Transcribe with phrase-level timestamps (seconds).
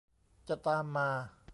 [0.47, 1.09] จะตามมา